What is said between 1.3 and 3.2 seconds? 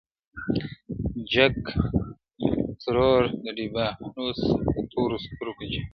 جنګ د تورو